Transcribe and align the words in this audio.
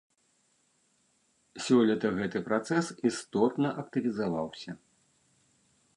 Сёлета 1.65 2.07
гэты 2.21 2.37
працэс 2.49 2.85
істотна 3.11 3.69
актывізаваўся. 3.85 4.71